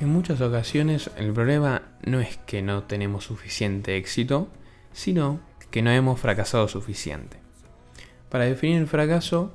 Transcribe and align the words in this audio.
En 0.00 0.08
muchas 0.08 0.40
ocasiones 0.40 1.10
el 1.18 1.32
problema 1.34 1.82
no 2.04 2.20
es 2.20 2.38
que 2.38 2.62
no 2.62 2.84
tenemos 2.84 3.24
suficiente 3.24 3.98
éxito, 3.98 4.48
sino 4.92 5.40
que 5.70 5.82
no 5.82 5.90
hemos 5.90 6.18
fracasado 6.18 6.66
suficiente. 6.66 7.36
Para 8.30 8.44
definir 8.44 8.78
el 8.78 8.86
fracaso, 8.86 9.52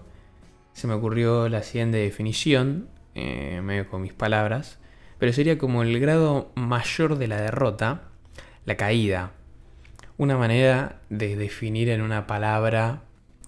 se 0.73 0.85
me 0.85 0.93
ocurrió 0.93 1.49
la 1.49 1.63
siguiente 1.63 1.97
definición, 1.97 2.89
eh, 3.15 3.61
medio 3.63 3.89
con 3.89 4.03
mis 4.03 4.13
palabras, 4.13 4.77
pero 5.17 5.33
sería 5.33 5.57
como 5.57 5.81
el 5.81 5.99
grado 5.99 6.51
mayor 6.55 7.17
de 7.17 7.27
la 7.27 7.41
derrota, 7.41 8.10
la 8.65 8.77
caída. 8.77 9.31
Una 10.17 10.37
manera 10.37 11.01
de 11.09 11.35
definir 11.35 11.89
en 11.89 12.01
una 12.01 12.27
palabra 12.27 13.03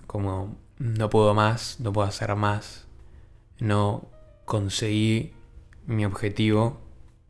como 0.07 0.57
no 0.79 1.09
puedo 1.09 1.33
más, 1.33 1.79
no 1.79 1.93
puedo 1.93 2.07
hacer 2.07 2.35
más, 2.35 2.87
no 3.59 4.09
conseguí 4.45 5.33
mi 5.85 6.05
objetivo 6.05 6.81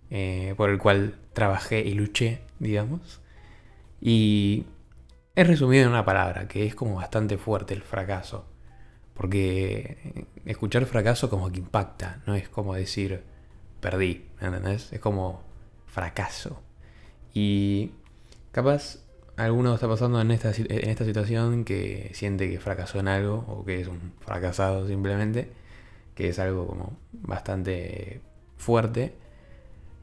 eh, 0.09 0.53
por 0.57 0.69
el 0.69 0.77
cual 0.77 1.15
trabajé 1.33 1.81
y 1.81 1.93
luché, 1.93 2.41
digamos. 2.59 3.21
Y 3.99 4.65
es 5.35 5.47
resumido 5.47 5.83
en 5.83 5.89
una 5.89 6.05
palabra, 6.05 6.47
que 6.47 6.65
es 6.65 6.75
como 6.75 6.95
bastante 6.95 7.37
fuerte 7.37 7.73
el 7.73 7.81
fracaso. 7.81 8.45
Porque 9.13 10.25
escuchar 10.45 10.85
fracaso 10.85 11.29
como 11.29 11.51
que 11.51 11.59
impacta, 11.59 12.21
no 12.25 12.35
es 12.35 12.49
como 12.49 12.73
decir 12.73 13.23
perdí, 13.79 14.25
¿entendés? 14.39 14.91
Es 14.93 14.99
como 14.99 15.43
fracaso. 15.85 16.62
Y 17.33 17.91
capaz 18.51 18.99
alguno 19.35 19.73
está 19.73 19.87
pasando 19.87 20.21
en 20.21 20.31
esta, 20.31 20.51
en 20.51 20.89
esta 20.89 21.05
situación 21.05 21.65
que 21.65 22.11
siente 22.13 22.49
que 22.49 22.59
fracasó 22.59 22.99
en 22.99 23.07
algo 23.07 23.45
o 23.47 23.65
que 23.65 23.81
es 23.81 23.87
un 23.87 24.13
fracasado 24.19 24.87
simplemente, 24.87 25.49
que 26.15 26.29
es 26.29 26.39
algo 26.39 26.67
como 26.67 26.97
bastante 27.11 28.21
fuerte. 28.57 29.13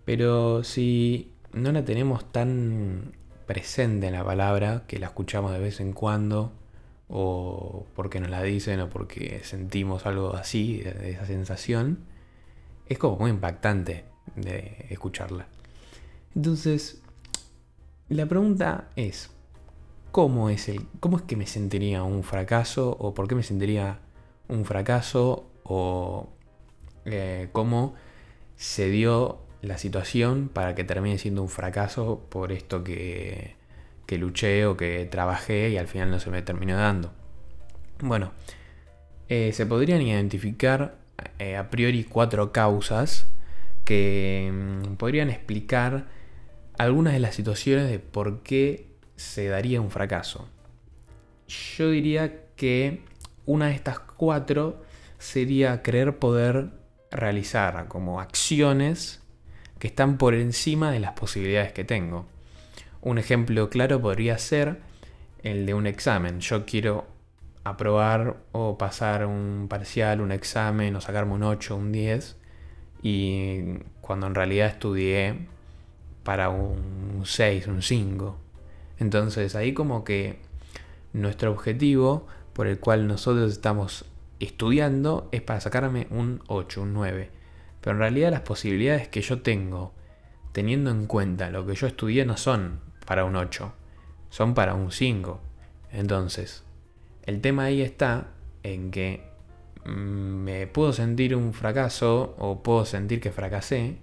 Pero 0.04 0.64
si 0.64 1.32
no 1.52 1.72
la 1.72 1.84
tenemos 1.84 2.30
tan 2.32 3.12
presente 3.46 4.06
en 4.08 4.14
la 4.14 4.24
palabra, 4.24 4.84
que 4.86 4.98
la 4.98 5.06
escuchamos 5.06 5.52
de 5.52 5.58
vez 5.58 5.80
en 5.80 5.92
cuando, 5.92 6.52
o 7.08 7.86
porque 7.94 8.20
nos 8.20 8.30
la 8.30 8.42
dicen, 8.42 8.80
o 8.80 8.88
porque 8.88 9.40
sentimos 9.44 10.06
algo 10.06 10.34
así, 10.34 10.78
de 10.78 11.10
esa 11.10 11.26
sensación, 11.26 11.98
es 12.86 12.98
como 12.98 13.16
muy 13.16 13.30
impactante 13.30 14.04
de 14.36 14.86
escucharla. 14.90 15.46
Entonces, 16.34 16.99
la 18.10 18.26
pregunta 18.26 18.88
es, 18.96 19.30
¿cómo 20.12 20.50
es, 20.50 20.68
el, 20.68 20.86
¿cómo 21.00 21.16
es 21.16 21.22
que 21.22 21.36
me 21.36 21.46
sentiría 21.46 22.02
un 22.02 22.22
fracaso? 22.22 22.96
¿O 22.98 23.14
por 23.14 23.26
qué 23.26 23.34
me 23.34 23.42
sentiría 23.42 24.00
un 24.48 24.64
fracaso? 24.64 25.46
¿O 25.62 26.28
eh, 27.06 27.48
cómo 27.52 27.94
se 28.56 28.90
dio 28.90 29.38
la 29.62 29.78
situación 29.78 30.50
para 30.52 30.74
que 30.74 30.84
termine 30.84 31.18
siendo 31.18 31.42
un 31.42 31.48
fracaso 31.48 32.26
por 32.28 32.52
esto 32.52 32.84
que, 32.84 33.56
que 34.06 34.18
luché 34.18 34.66
o 34.66 34.76
que 34.76 35.06
trabajé 35.10 35.70
y 35.70 35.78
al 35.78 35.86
final 35.86 36.10
no 36.10 36.18
se 36.18 36.30
me 36.30 36.42
terminó 36.42 36.76
dando. 36.76 37.12
Bueno, 38.00 38.32
eh, 39.28 39.52
se 39.52 39.66
podrían 39.66 40.02
identificar 40.02 40.96
eh, 41.38 41.56
a 41.56 41.70
priori 41.70 42.02
cuatro 42.02 42.50
causas 42.50 43.30
que 43.84 44.50
mm, 44.52 44.94
podrían 44.94 45.30
explicar 45.30 46.06
algunas 46.80 47.12
de 47.12 47.18
las 47.18 47.34
situaciones 47.34 47.90
de 47.90 47.98
por 47.98 48.42
qué 48.42 48.86
se 49.14 49.48
daría 49.48 49.82
un 49.82 49.90
fracaso. 49.90 50.48
Yo 51.46 51.90
diría 51.90 52.46
que 52.56 53.02
una 53.44 53.66
de 53.66 53.74
estas 53.74 53.98
cuatro 54.00 54.82
sería 55.18 55.82
creer 55.82 56.18
poder 56.18 56.70
realizar 57.10 57.86
como 57.88 58.18
acciones 58.18 59.20
que 59.78 59.88
están 59.88 60.16
por 60.16 60.32
encima 60.32 60.90
de 60.90 61.00
las 61.00 61.12
posibilidades 61.12 61.72
que 61.72 61.84
tengo. 61.84 62.24
Un 63.02 63.18
ejemplo 63.18 63.68
claro 63.68 64.00
podría 64.00 64.38
ser 64.38 64.80
el 65.42 65.66
de 65.66 65.74
un 65.74 65.86
examen. 65.86 66.40
Yo 66.40 66.64
quiero 66.64 67.06
aprobar 67.62 68.38
o 68.52 68.78
pasar 68.78 69.26
un 69.26 69.66
parcial, 69.68 70.22
un 70.22 70.32
examen 70.32 70.96
o 70.96 71.02
sacarme 71.02 71.34
un 71.34 71.42
8, 71.42 71.76
un 71.76 71.92
10 71.92 72.38
y 73.02 73.74
cuando 74.00 74.28
en 74.28 74.34
realidad 74.34 74.68
estudié 74.68 75.46
para 76.30 76.48
un 76.48 77.22
6, 77.24 77.66
un 77.66 77.82
5. 77.82 78.36
Entonces 79.00 79.56
ahí 79.56 79.74
como 79.74 80.04
que 80.04 80.38
nuestro 81.12 81.50
objetivo 81.50 82.28
por 82.52 82.68
el 82.68 82.78
cual 82.78 83.08
nosotros 83.08 83.50
estamos 83.50 84.04
estudiando 84.38 85.28
es 85.32 85.42
para 85.42 85.60
sacarme 85.60 86.06
un 86.08 86.40
8, 86.46 86.82
un 86.82 86.94
9. 86.94 87.30
Pero 87.80 87.96
en 87.96 87.98
realidad 87.98 88.30
las 88.30 88.42
posibilidades 88.42 89.08
que 89.08 89.22
yo 89.22 89.42
tengo, 89.42 89.92
teniendo 90.52 90.92
en 90.92 91.06
cuenta 91.06 91.50
lo 91.50 91.66
que 91.66 91.74
yo 91.74 91.88
estudié, 91.88 92.24
no 92.24 92.36
son 92.36 92.78
para 93.06 93.24
un 93.24 93.34
8, 93.34 93.72
son 94.28 94.54
para 94.54 94.74
un 94.74 94.92
5. 94.92 95.40
Entonces, 95.90 96.62
el 97.24 97.40
tema 97.40 97.64
ahí 97.64 97.82
está 97.82 98.28
en 98.62 98.92
que 98.92 99.24
mm, 99.84 99.90
me 99.90 100.68
puedo 100.68 100.92
sentir 100.92 101.34
un 101.34 101.54
fracaso 101.54 102.36
o 102.38 102.62
puedo 102.62 102.84
sentir 102.84 103.20
que 103.20 103.32
fracasé, 103.32 103.98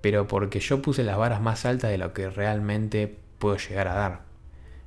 pero 0.00 0.26
porque 0.26 0.60
yo 0.60 0.82
puse 0.82 1.04
las 1.04 1.16
varas 1.16 1.40
más 1.40 1.64
altas 1.64 1.90
de 1.90 1.98
lo 1.98 2.12
que 2.12 2.30
realmente 2.30 3.18
puedo 3.38 3.56
llegar 3.56 3.88
a 3.88 3.94
dar. 3.94 4.22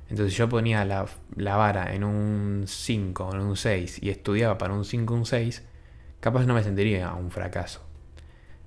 Entonces 0.08 0.36
yo 0.36 0.48
ponía 0.48 0.84
la, 0.84 1.06
la 1.36 1.56
vara 1.56 1.94
en 1.94 2.04
un 2.04 2.64
5, 2.66 3.30
en 3.34 3.40
un 3.40 3.56
6 3.56 4.02
y 4.02 4.10
estudiaba 4.10 4.58
para 4.58 4.74
un 4.74 4.84
5, 4.84 5.14
un 5.14 5.26
6, 5.26 5.64
capaz 6.20 6.46
no 6.46 6.54
me 6.54 6.62
sentiría 6.62 7.12
un 7.14 7.30
fracaso. 7.30 7.80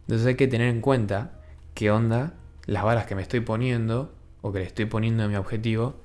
Entonces 0.02 0.28
hay 0.28 0.36
que 0.36 0.48
tener 0.48 0.70
en 0.70 0.82
cuenta 0.82 1.42
qué 1.74 1.92
onda 1.92 2.34
las 2.66 2.84
balas 2.84 3.06
que 3.06 3.16
me 3.16 3.22
estoy 3.22 3.42
poniendo 3.42 4.14
o 4.42 4.52
que 4.52 4.60
le 4.60 4.66
estoy 4.66 4.86
poniendo 4.86 5.24
a 5.24 5.28
mi 5.28 5.36
objetivo 5.36 5.96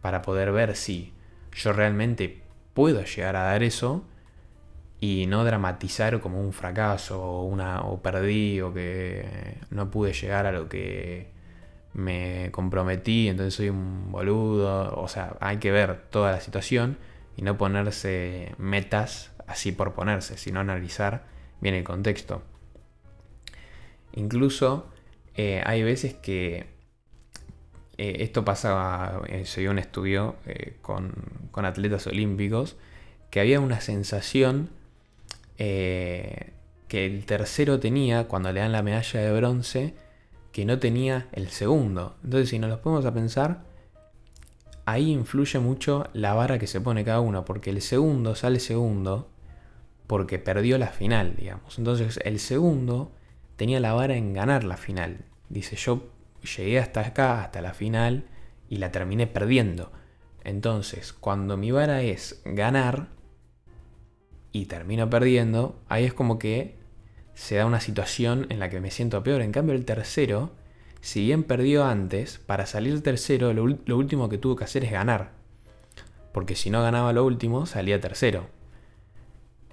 para 0.00 0.22
poder 0.22 0.52
ver 0.52 0.76
si 0.76 1.12
yo 1.52 1.72
realmente 1.72 2.42
puedo 2.74 3.04
llegar 3.04 3.36
a 3.36 3.44
dar 3.44 3.62
eso 3.62 4.04
y 5.02 5.26
no 5.26 5.44
dramatizar 5.44 6.20
como 6.20 6.40
un 6.40 6.52
fracaso 6.52 7.20
o, 7.20 7.42
una, 7.42 7.80
o 7.80 8.00
perdí 8.00 8.60
o 8.60 8.72
que 8.72 9.58
no 9.70 9.90
pude 9.90 10.12
llegar 10.12 10.46
a 10.46 10.52
lo 10.52 10.68
que 10.68 11.26
me 11.92 12.50
comprometí, 12.52 13.26
entonces 13.26 13.52
soy 13.52 13.68
un 13.68 14.12
boludo. 14.12 14.94
O 14.94 15.08
sea, 15.08 15.36
hay 15.40 15.56
que 15.56 15.72
ver 15.72 16.02
toda 16.10 16.30
la 16.30 16.40
situación 16.40 16.98
y 17.36 17.42
no 17.42 17.58
ponerse 17.58 18.54
metas 18.58 19.32
así 19.48 19.72
por 19.72 19.92
ponerse, 19.92 20.38
sino 20.38 20.60
analizar 20.60 21.24
bien 21.60 21.74
el 21.74 21.82
contexto. 21.82 22.44
Incluso 24.12 24.86
eh, 25.34 25.64
hay 25.66 25.82
veces 25.82 26.14
que 26.14 26.66
eh, 27.98 28.18
esto 28.20 28.44
pasa, 28.44 29.20
eh, 29.26 29.46
se 29.46 29.62
dio 29.62 29.72
un 29.72 29.80
estudio 29.80 30.36
con, 30.80 31.12
atletas 31.64 32.06
olímpicos, 32.06 32.76
que 33.30 33.40
había 33.40 33.58
una 33.58 33.80
sensación 33.80 34.70
que 35.56 36.52
el 36.90 37.24
tercero 37.24 37.80
tenía 37.80 38.28
cuando 38.28 38.52
le 38.52 38.60
dan 38.60 38.72
la 38.72 38.82
medalla 38.82 39.20
de 39.20 39.32
bronce, 39.32 39.94
que 40.52 40.64
no 40.64 40.78
tenía 40.78 41.28
el 41.32 41.48
segundo. 41.48 42.16
Entonces, 42.24 42.50
si 42.50 42.58
nos 42.58 42.70
lo 42.70 42.80
ponemos 42.82 43.06
a 43.06 43.14
pensar, 43.14 43.64
ahí 44.84 45.10
influye 45.10 45.58
mucho 45.58 46.08
la 46.12 46.34
vara 46.34 46.58
que 46.58 46.66
se 46.66 46.80
pone 46.80 47.04
cada 47.04 47.20
uno, 47.20 47.44
porque 47.44 47.70
el 47.70 47.80
segundo 47.80 48.34
sale 48.34 48.60
segundo 48.60 49.30
porque 50.06 50.38
perdió 50.38 50.76
la 50.76 50.88
final, 50.88 51.36
digamos. 51.36 51.78
Entonces, 51.78 52.20
el 52.24 52.38
segundo 52.38 53.12
tenía 53.56 53.80
la 53.80 53.94
vara 53.94 54.14
en 54.14 54.34
ganar 54.34 54.64
la 54.64 54.76
final. 54.76 55.24
Dice, 55.48 55.76
yo 55.76 56.10
llegué 56.56 56.78
hasta 56.78 57.00
acá, 57.00 57.42
hasta 57.42 57.62
la 57.62 57.72
final, 57.72 58.26
y 58.68 58.76
la 58.76 58.92
terminé 58.92 59.26
perdiendo. 59.26 59.92
Entonces, 60.44 61.12
cuando 61.12 61.56
mi 61.56 61.70
vara 61.70 62.02
es 62.02 62.42
ganar 62.44 63.08
y 64.52 64.66
termino 64.66 65.08
perdiendo, 65.08 65.76
ahí 65.88 66.04
es 66.04 66.12
como 66.12 66.38
que 66.38 66.76
se 67.34 67.56
da 67.56 67.66
una 67.66 67.80
situación 67.80 68.46
en 68.50 68.58
la 68.58 68.68
que 68.68 68.80
me 68.80 68.90
siento 68.90 69.22
peor. 69.22 69.40
En 69.40 69.52
cambio, 69.52 69.74
el 69.74 69.84
tercero, 69.84 70.50
si 71.00 71.24
bien 71.24 71.42
perdió 71.44 71.84
antes, 71.84 72.38
para 72.38 72.66
salir 72.66 73.02
tercero, 73.02 73.52
lo, 73.54 73.96
último 73.96 74.28
que 74.28 74.38
tuvo 74.38 74.56
que 74.56 74.64
hacer 74.64 74.84
es 74.84 74.92
ganar. 74.92 75.30
Porque 76.32 76.54
si 76.54 76.70
no 76.70 76.82
ganaba 76.82 77.12
lo 77.12 77.24
último, 77.24 77.66
salía 77.66 78.00
tercero. 78.00 78.46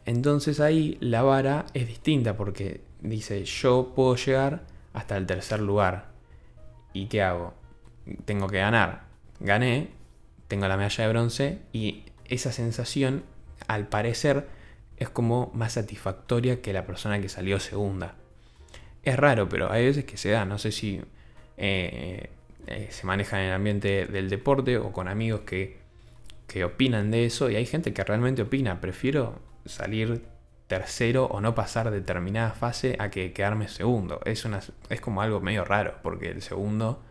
Entonces 0.05 0.59
ahí 0.59 0.97
la 1.01 1.21
vara 1.21 1.65
es 1.73 1.87
distinta 1.87 2.35
porque 2.35 2.81
dice, 3.01 3.43
yo 3.45 3.91
puedo 3.95 4.15
llegar 4.15 4.63
hasta 4.93 5.17
el 5.17 5.25
tercer 5.25 5.59
lugar. 5.59 6.07
¿Y 6.93 7.07
qué 7.07 7.21
hago? 7.21 7.53
Tengo 8.25 8.47
que 8.47 8.57
ganar. 8.57 9.03
Gané, 9.39 9.89
tengo 10.47 10.67
la 10.67 10.77
medalla 10.77 11.03
de 11.03 11.09
bronce 11.09 11.59
y 11.73 12.05
esa 12.25 12.51
sensación, 12.51 13.23
al 13.67 13.87
parecer, 13.87 14.47
es 14.99 15.09
como 15.09 15.51
más 15.53 15.73
satisfactoria 15.73 16.61
que 16.61 16.73
la 16.73 16.85
persona 16.85 17.19
que 17.19 17.29
salió 17.29 17.59
segunda. 17.59 18.15
Es 19.03 19.17
raro, 19.17 19.47
pero 19.49 19.71
hay 19.71 19.85
veces 19.85 20.05
que 20.05 20.17
se 20.17 20.29
da. 20.29 20.45
No 20.45 20.57
sé 20.57 20.71
si 20.71 21.01
eh, 21.57 22.29
eh, 22.67 22.87
se 22.91 23.07
maneja 23.07 23.39
en 23.41 23.47
el 23.47 23.53
ambiente 23.53 24.05
del 24.05 24.29
deporte 24.29 24.77
o 24.77 24.91
con 24.91 25.07
amigos 25.07 25.41
que, 25.41 25.77
que 26.47 26.63
opinan 26.63 27.11
de 27.11 27.25
eso 27.25 27.49
y 27.49 27.55
hay 27.55 27.65
gente 27.65 27.93
que 27.93 28.03
realmente 28.03 28.41
opina, 28.41 28.81
prefiero 28.81 29.39
salir 29.65 30.21
tercero 30.67 31.25
o 31.25 31.41
no 31.41 31.55
pasar 31.55 31.89
determinada 31.89 32.51
fase 32.51 32.95
a 32.99 33.09
que 33.09 33.33
quedarme 33.33 33.67
segundo. 33.67 34.21
Es, 34.25 34.45
una, 34.45 34.59
es 34.89 35.01
como 35.01 35.21
algo 35.21 35.41
medio 35.41 35.65
raro, 35.65 35.95
porque 36.03 36.29
el 36.29 36.41
segundo 36.41 37.01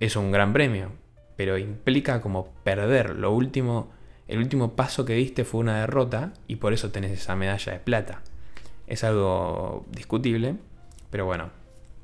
es 0.00 0.16
un 0.16 0.32
gran 0.32 0.52
premio, 0.52 0.90
pero 1.36 1.56
implica 1.56 2.20
como 2.20 2.52
perder 2.64 3.10
lo 3.10 3.32
último, 3.32 3.92
el 4.28 4.38
último 4.38 4.74
paso 4.74 5.04
que 5.04 5.14
diste 5.14 5.44
fue 5.44 5.60
una 5.60 5.80
derrota 5.80 6.32
y 6.46 6.56
por 6.56 6.72
eso 6.72 6.90
tenés 6.90 7.12
esa 7.12 7.36
medalla 7.36 7.72
de 7.72 7.78
plata. 7.78 8.22
Es 8.86 9.04
algo 9.04 9.86
discutible, 9.90 10.56
pero 11.10 11.26
bueno, 11.26 11.50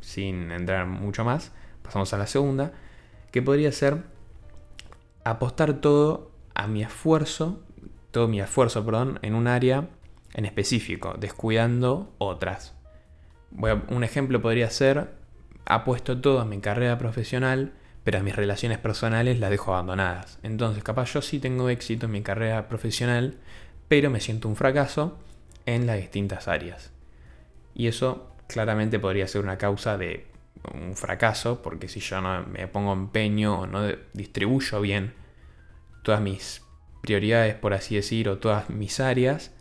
sin 0.00 0.50
entrar 0.50 0.86
mucho 0.86 1.24
más, 1.24 1.52
pasamos 1.82 2.12
a 2.12 2.18
la 2.18 2.26
segunda, 2.26 2.72
que 3.30 3.42
podría 3.42 3.72
ser 3.72 4.04
apostar 5.24 5.80
todo 5.80 6.30
a 6.54 6.66
mi 6.66 6.82
esfuerzo, 6.82 7.62
todo 8.10 8.28
mi 8.28 8.40
esfuerzo, 8.40 8.84
perdón, 8.84 9.18
en 9.22 9.34
un 9.34 9.46
área 9.46 9.88
en 10.34 10.44
específico, 10.44 11.14
descuidando 11.18 12.12
otras. 12.18 12.74
un 13.52 14.04
ejemplo 14.04 14.40
podría 14.40 14.70
ser, 14.70 15.10
apuesto 15.64 16.20
todo 16.20 16.40
a 16.40 16.44
mi 16.44 16.60
carrera 16.60 16.98
profesional, 16.98 17.72
pero 18.04 18.22
mis 18.22 18.36
relaciones 18.36 18.78
personales 18.78 19.38
las 19.38 19.50
dejo 19.50 19.72
abandonadas. 19.72 20.38
Entonces, 20.42 20.82
capaz 20.82 21.12
yo 21.12 21.22
sí 21.22 21.38
tengo 21.38 21.68
éxito 21.68 22.06
en 22.06 22.12
mi 22.12 22.22
carrera 22.22 22.68
profesional, 22.68 23.36
pero 23.88 24.10
me 24.10 24.20
siento 24.20 24.48
un 24.48 24.56
fracaso 24.56 25.18
en 25.66 25.86
las 25.86 25.96
distintas 25.96 26.48
áreas. 26.48 26.92
Y 27.74 27.88
eso 27.88 28.32
claramente 28.46 28.98
podría 28.98 29.28
ser 29.28 29.42
una 29.42 29.58
causa 29.58 29.96
de 29.96 30.26
un 30.74 30.96
fracaso, 30.96 31.62
porque 31.62 31.88
si 31.88 32.00
yo 32.00 32.20
no 32.20 32.44
me 32.44 32.66
pongo 32.68 32.92
empeño 32.92 33.60
o 33.60 33.66
no 33.66 33.88
distribuyo 34.12 34.80
bien 34.80 35.14
todas 36.02 36.20
mis 36.20 36.62
prioridades, 37.00 37.54
por 37.54 37.74
así 37.74 37.96
decir, 37.96 38.28
o 38.28 38.38
todas 38.38 38.70
mis 38.70 39.00
áreas, 39.00 39.52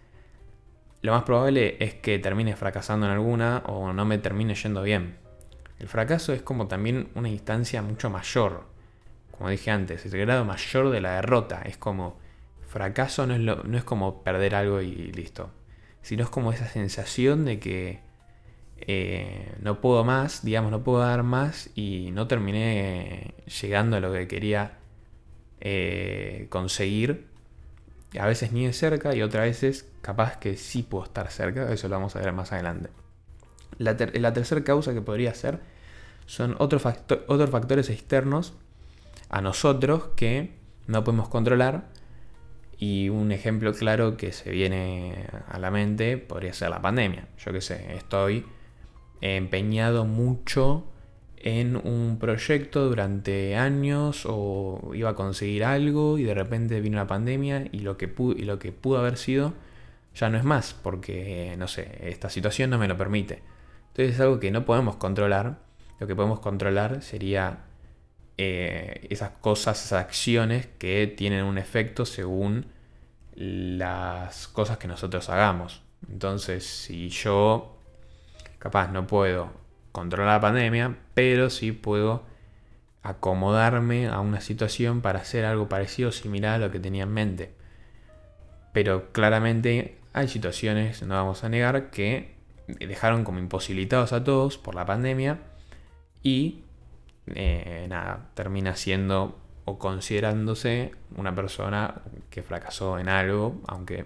lo 1.01 1.13
más 1.13 1.23
probable 1.23 1.77
es 1.79 1.93
que 1.93 2.19
termine 2.19 2.55
fracasando 2.55 3.05
en 3.05 3.13
alguna 3.13 3.63
o 3.65 3.93
no 3.93 4.05
me 4.05 4.17
termine 4.17 4.55
yendo 4.55 4.81
bien. 4.83 5.18
El 5.79 5.87
fracaso 5.87 6.33
es 6.33 6.41
como 6.41 6.67
también 6.67 7.09
una 7.15 7.29
instancia 7.29 7.81
mucho 7.81 8.09
mayor. 8.09 8.65
Como 9.31 9.49
dije 9.49 9.71
antes, 9.71 10.05
el 10.05 10.19
grado 10.19 10.45
mayor 10.45 10.89
de 10.89 11.01
la 11.01 11.15
derrota. 11.15 11.61
Es 11.65 11.77
como, 11.77 12.19
fracaso 12.67 13.25
no 13.25 13.35
es, 13.35 13.41
no 13.41 13.77
es 13.77 13.83
como 13.83 14.23
perder 14.23 14.55
algo 14.55 14.81
y 14.81 15.11
listo. 15.11 15.51
Sino 16.01 16.23
es 16.23 16.29
como 16.29 16.51
esa 16.51 16.67
sensación 16.67 17.45
de 17.45 17.59
que 17.59 18.01
eh, 18.77 19.55
no 19.61 19.81
puedo 19.81 20.03
más, 20.03 20.43
digamos, 20.43 20.71
no 20.71 20.83
puedo 20.83 20.99
dar 20.99 21.23
más 21.23 21.69
y 21.75 22.11
no 22.11 22.27
terminé 22.27 23.33
llegando 23.61 23.97
a 23.97 23.99
lo 23.99 24.11
que 24.13 24.27
quería 24.27 24.77
eh, 25.61 26.47
conseguir 26.49 27.27
a 28.17 28.25
veces 28.25 28.51
ni 28.51 28.65
de 28.65 28.73
cerca 28.73 29.13
y 29.15 29.21
otras 29.21 29.43
veces 29.45 29.87
capaz 30.01 30.37
que 30.37 30.57
sí 30.57 30.83
puedo 30.83 31.03
estar 31.03 31.29
cerca, 31.31 31.71
eso 31.71 31.87
lo 31.89 31.95
vamos 31.95 32.15
a 32.15 32.19
ver 32.19 32.33
más 32.33 32.51
adelante. 32.51 32.89
La, 33.77 33.95
tercera 33.97 34.63
causa 34.63 34.93
que 34.93 35.01
podría 35.01 35.33
ser 35.33 35.59
son 36.25 36.55
otros, 36.59 36.83
otros 37.27 37.49
factores 37.49 37.89
externos 37.89 38.53
a 39.29 39.41
nosotros 39.41 40.09
que 40.15 40.53
no 40.87 41.03
podemos 41.03 41.29
controlar 41.29 41.87
y 42.77 43.09
un 43.09 43.31
ejemplo 43.31 43.73
claro 43.73 44.17
que 44.17 44.31
se 44.31 44.51
viene 44.51 45.27
a 45.47 45.59
la 45.59 45.69
mente 45.69 46.17
podría 46.17 46.53
ser 46.53 46.69
la 46.69 46.81
pandemia. 46.81 47.27
Yo 47.37 47.51
que 47.51 47.61
sé, 47.61 47.95
estoy 47.95 48.45
empeñado 49.21 50.05
mucho 50.05 50.85
en 51.37 51.75
un 51.75 52.17
proyecto 52.19 52.87
durante 52.87 53.55
años 53.55 54.25
o 54.25 54.91
iba 54.93 55.09
a 55.09 55.15
conseguir 55.15 55.63
algo 55.63 56.17
y 56.17 56.23
de 56.23 56.33
repente 56.33 56.81
vino 56.81 56.97
la 56.97 57.07
pandemia 57.07 57.67
y 57.71 57.79
lo 57.79 57.97
que 57.97 58.07
pudo, 58.07 58.33
y 58.37 58.43
lo 58.43 58.59
que 58.59 58.71
pudo 58.71 58.99
haber 58.99 59.17
sido 59.17 59.53
ya 60.15 60.29
no 60.29 60.37
es 60.37 60.43
más 60.43 60.73
porque, 60.73 61.55
no 61.57 61.67
sé, 61.67 61.97
esta 62.01 62.29
situación 62.29 62.69
no 62.69 62.77
me 62.77 62.87
lo 62.87 62.97
permite. 62.97 63.41
Entonces 63.89 64.15
es 64.15 64.21
algo 64.21 64.39
que 64.39 64.51
no 64.51 64.65
podemos 64.65 64.95
controlar. 64.95 65.59
Lo 65.99 66.07
que 66.07 66.15
podemos 66.15 66.39
controlar 66.39 67.01
sería 67.01 67.65
eh, 68.37 69.07
esas 69.09 69.31
cosas, 69.31 69.83
esas 69.83 70.01
acciones 70.05 70.67
que 70.77 71.07
tienen 71.07 71.43
un 71.43 71.57
efecto 71.57 72.05
según 72.05 72.67
las 73.35 74.47
cosas 74.47 74.77
que 74.77 74.87
nosotros 74.87 75.29
hagamos. 75.29 75.81
Entonces, 76.09 76.65
si 76.65 77.09
yo 77.09 77.75
capaz 78.59 78.91
no 78.91 79.07
puedo 79.07 79.51
controlar 79.91 80.35
la 80.35 80.41
pandemia, 80.41 80.97
pero 81.13 81.49
sí 81.49 81.71
puedo 81.71 82.23
acomodarme 83.03 84.07
a 84.07 84.19
una 84.19 84.41
situación 84.41 85.01
para 85.01 85.19
hacer 85.19 85.45
algo 85.45 85.69
parecido 85.69 86.09
o 86.09 86.11
similar 86.11 86.55
a 86.55 86.65
lo 86.65 86.71
que 86.71 86.79
tenía 86.79 87.03
en 87.03 87.13
mente. 87.13 87.51
Pero 88.73 89.11
claramente 89.11 89.97
hay 90.13 90.27
situaciones, 90.27 91.01
no 91.03 91.15
vamos 91.15 91.43
a 91.43 91.49
negar, 91.49 91.89
que 91.89 92.35
dejaron 92.79 93.23
como 93.23 93.39
imposibilitados 93.39 94.13
a 94.13 94.23
todos 94.23 94.57
por 94.57 94.75
la 94.75 94.85
pandemia 94.85 95.39
y 96.23 96.63
eh, 97.27 97.87
nada, 97.89 98.29
termina 98.33 98.75
siendo 98.75 99.39
o 99.65 99.77
considerándose 99.77 100.91
una 101.15 101.35
persona 101.35 102.01
que 102.29 102.41
fracasó 102.41 102.99
en 102.99 103.09
algo, 103.09 103.61
aunque 103.67 104.05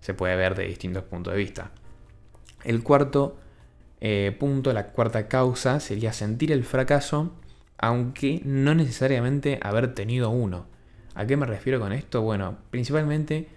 se 0.00 0.14
puede 0.14 0.36
ver 0.36 0.54
de 0.54 0.66
distintos 0.66 1.04
puntos 1.04 1.32
de 1.32 1.38
vista. 1.38 1.70
El 2.64 2.82
cuarto 2.82 3.38
eh, 4.00 4.36
punto, 4.38 4.72
la 4.72 4.88
cuarta 4.88 5.28
causa 5.28 5.80
sería 5.80 6.12
sentir 6.12 6.52
el 6.52 6.64
fracaso, 6.64 7.32
aunque 7.78 8.40
no 8.44 8.74
necesariamente 8.74 9.58
haber 9.62 9.94
tenido 9.94 10.30
uno. 10.30 10.66
¿A 11.14 11.26
qué 11.26 11.36
me 11.36 11.46
refiero 11.46 11.80
con 11.80 11.92
esto? 11.92 12.22
Bueno, 12.22 12.58
principalmente 12.70 13.48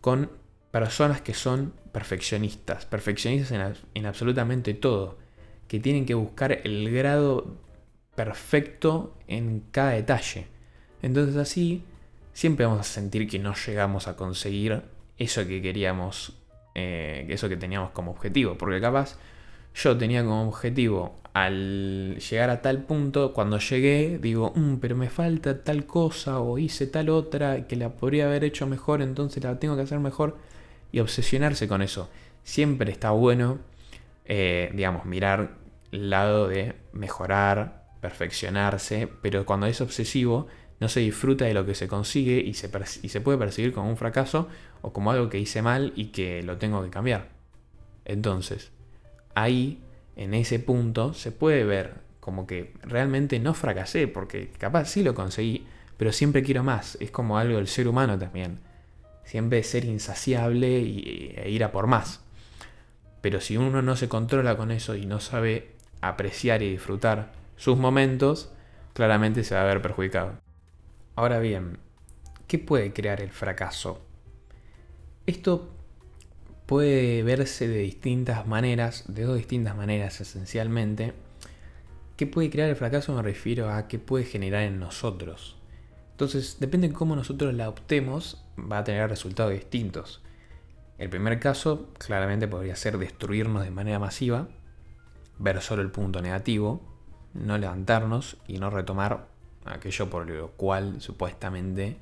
con 0.00 0.30
personas 0.70 1.20
que 1.22 1.32
son 1.34 1.72
perfeccionistas, 1.96 2.84
perfeccionistas 2.84 3.52
en, 3.52 3.74
en 3.94 4.04
absolutamente 4.04 4.74
todo, 4.74 5.16
que 5.66 5.80
tienen 5.80 6.04
que 6.04 6.12
buscar 6.12 6.52
el 6.52 6.90
grado 6.92 7.56
perfecto 8.14 9.16
en 9.28 9.62
cada 9.70 9.92
detalle. 9.92 10.46
Entonces 11.00 11.36
así 11.36 11.84
siempre 12.34 12.66
vamos 12.66 12.80
a 12.80 12.84
sentir 12.84 13.26
que 13.26 13.38
no 13.38 13.54
llegamos 13.54 14.08
a 14.08 14.14
conseguir 14.14 14.82
eso 15.16 15.46
que 15.46 15.62
queríamos, 15.62 16.34
eh, 16.74 17.24
eso 17.30 17.48
que 17.48 17.56
teníamos 17.56 17.92
como 17.92 18.10
objetivo, 18.10 18.58
porque 18.58 18.78
capaz 18.78 19.16
yo 19.74 19.96
tenía 19.96 20.22
como 20.22 20.48
objetivo 20.48 21.18
al 21.32 22.18
llegar 22.18 22.50
a 22.50 22.60
tal 22.60 22.82
punto, 22.82 23.32
cuando 23.32 23.58
llegué 23.58 24.18
digo, 24.20 24.52
mm, 24.54 24.74
pero 24.82 24.96
me 24.96 25.08
falta 25.08 25.64
tal 25.64 25.86
cosa 25.86 26.40
o 26.40 26.58
hice 26.58 26.86
tal 26.88 27.08
otra 27.08 27.66
que 27.66 27.76
la 27.76 27.88
podría 27.96 28.26
haber 28.26 28.44
hecho 28.44 28.66
mejor, 28.66 29.00
entonces 29.00 29.42
la 29.42 29.58
tengo 29.58 29.76
que 29.76 29.82
hacer 29.82 29.98
mejor 29.98 30.36
y 30.92 31.00
obsesionarse 31.00 31.68
con 31.68 31.82
eso. 31.82 32.10
Siempre 32.42 32.92
está 32.92 33.10
bueno, 33.10 33.58
eh, 34.24 34.70
digamos, 34.74 35.04
mirar 35.04 35.56
el 35.92 36.10
lado 36.10 36.48
de 36.48 36.74
mejorar, 36.92 37.86
perfeccionarse, 38.00 39.08
pero 39.22 39.46
cuando 39.46 39.66
es 39.66 39.80
obsesivo 39.80 40.46
no 40.78 40.88
se 40.88 41.00
disfruta 41.00 41.46
de 41.46 41.54
lo 41.54 41.64
que 41.64 41.74
se 41.74 41.88
consigue 41.88 42.38
y 42.38 42.54
se, 42.54 42.70
y 43.02 43.08
se 43.08 43.20
puede 43.20 43.38
percibir 43.38 43.72
como 43.72 43.88
un 43.88 43.96
fracaso 43.96 44.48
o 44.82 44.92
como 44.92 45.10
algo 45.10 45.28
que 45.30 45.38
hice 45.38 45.62
mal 45.62 45.92
y 45.96 46.06
que 46.06 46.42
lo 46.42 46.58
tengo 46.58 46.82
que 46.82 46.90
cambiar. 46.90 47.28
Entonces, 48.04 48.72
ahí, 49.34 49.82
en 50.16 50.34
ese 50.34 50.58
punto, 50.58 51.14
se 51.14 51.32
puede 51.32 51.64
ver 51.64 51.94
como 52.20 52.46
que 52.46 52.74
realmente 52.82 53.38
no 53.38 53.54
fracasé, 53.54 54.08
porque 54.08 54.50
capaz 54.58 54.86
sí 54.86 55.02
lo 55.02 55.14
conseguí, 55.14 55.66
pero 55.96 56.12
siempre 56.12 56.42
quiero 56.42 56.62
más. 56.64 56.98
Es 57.00 57.10
como 57.10 57.38
algo 57.38 57.56
del 57.56 57.68
ser 57.68 57.88
humano 57.88 58.18
también. 58.18 58.58
Siempre 59.26 59.62
ser 59.62 59.84
insaciable 59.84 60.78
e 60.78 61.50
ir 61.50 61.62
a 61.62 61.72
por 61.72 61.86
más. 61.86 62.20
Pero 63.20 63.42
si 63.42 63.58
uno 63.58 63.82
no 63.82 63.96
se 63.96 64.08
controla 64.08 64.56
con 64.56 64.70
eso 64.70 64.94
y 64.94 65.04
no 65.04 65.20
sabe 65.20 65.72
apreciar 66.00 66.62
y 66.62 66.70
disfrutar 66.70 67.32
sus 67.56 67.76
momentos, 67.76 68.50
claramente 68.94 69.44
se 69.44 69.54
va 69.54 69.62
a 69.62 69.66
ver 69.66 69.82
perjudicado. 69.82 70.38
Ahora 71.16 71.40
bien, 71.40 71.78
¿qué 72.46 72.58
puede 72.58 72.92
crear 72.92 73.20
el 73.20 73.30
fracaso? 73.30 74.00
Esto 75.26 75.70
puede 76.66 77.22
verse 77.24 77.66
de 77.66 77.78
distintas 77.78 78.46
maneras, 78.46 79.04
de 79.08 79.24
dos 79.24 79.36
distintas 79.36 79.76
maneras 79.76 80.20
esencialmente. 80.20 81.14
¿Qué 82.16 82.26
puede 82.26 82.48
crear 82.48 82.70
el 82.70 82.76
fracaso? 82.76 83.12
Me 83.14 83.22
refiero 83.22 83.70
a 83.70 83.88
qué 83.88 83.98
puede 83.98 84.24
generar 84.24 84.62
en 84.62 84.78
nosotros. 84.78 85.56
Entonces, 86.12 86.58
depende 86.60 86.88
de 86.88 86.94
cómo 86.94 87.16
nosotros 87.16 87.52
la 87.54 87.68
optemos, 87.68 88.42
va 88.58 88.78
a 88.78 88.84
tener 88.84 89.08
resultados 89.08 89.52
distintos. 89.52 90.22
El 90.98 91.10
primer 91.10 91.38
caso, 91.38 91.92
claramente, 91.98 92.48
podría 92.48 92.76
ser 92.76 92.98
destruirnos 92.98 93.64
de 93.64 93.70
manera 93.70 93.98
masiva, 93.98 94.48
ver 95.38 95.60
solo 95.60 95.82
el 95.82 95.90
punto 95.90 96.22
negativo, 96.22 96.80
no 97.34 97.58
levantarnos 97.58 98.38
y 98.48 98.58
no 98.58 98.70
retomar 98.70 99.28
aquello 99.66 100.08
por 100.08 100.28
lo 100.28 100.52
cual 100.52 101.00
supuestamente 101.00 101.98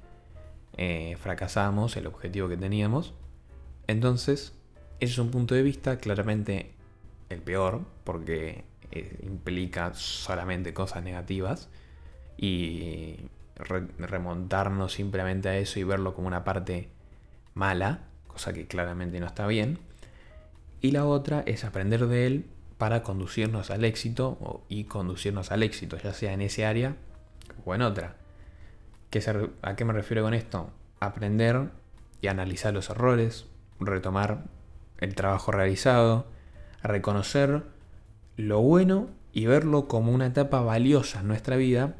eh, 0.76 1.16
fracasamos, 1.20 1.96
el 1.96 2.06
objetivo 2.06 2.49
que 2.49 2.56
teníamos. 2.56 3.14
Entonces, 3.87 4.54
ese 5.00 5.12
es 5.12 5.18
un 5.18 5.30
punto 5.30 5.54
de 5.54 5.62
vista 5.62 5.99
claramente 5.99 6.75
el 7.30 7.42
peor, 7.42 7.82
porque 8.04 8.64
eh, 8.92 9.18
implica 9.25 9.92
solamente 9.94 10.73
cosas 10.73 11.02
negativas. 11.02 11.68
y 12.37 13.16
remontarnos 13.56 14.92
simplemente 14.92 15.49
a 15.49 15.56
eso 15.56 15.78
y 15.78 15.84
verlo 15.84 16.14
como 16.14 16.26
una 16.26 16.44
parte 16.44 16.88
mala, 17.54 18.00
cosa 18.26 18.52
que 18.52 18.66
claramente 18.66 19.20
no 19.20 19.26
está 19.26 19.46
bien. 19.46 19.78
Y 20.80 20.90
la 20.90 21.06
otra 21.06 21.42
es 21.46 21.64
aprender 21.64 22.06
de 22.06 22.26
él 22.26 22.46
para 22.78 23.02
conducirnos 23.02 23.70
al 23.70 23.84
éxito 23.84 24.64
y 24.68 24.84
conducirnos 24.84 25.52
al 25.52 25.62
éxito, 25.62 25.96
ya 25.96 26.12
sea 26.12 26.32
en 26.32 26.42
ese 26.42 26.66
área 26.66 26.96
o 27.64 27.75
en 27.75 27.82
otra. 27.82 28.16
¿A 29.62 29.76
qué 29.76 29.84
me 29.84 29.92
refiero 29.92 30.23
con 30.25 30.34
esto? 30.34 30.70
Aprender 30.99 31.70
y 32.20 32.26
analizar 32.26 32.75
los 32.75 32.90
errores, 32.90 33.46
retomar 33.78 34.44
el 34.99 35.14
trabajo 35.14 35.52
realizado, 35.52 36.26
reconocer 36.82 37.62
lo 38.37 38.61
bueno 38.61 39.08
y 39.32 39.46
verlo 39.46 39.87
como 39.87 40.12
una 40.12 40.26
etapa 40.26 40.61
valiosa 40.61 41.20
en 41.20 41.28
nuestra 41.28 41.56
vida 41.56 41.94